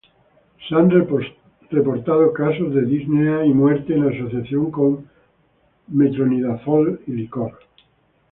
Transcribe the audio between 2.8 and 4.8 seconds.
disnea y muerte en asociación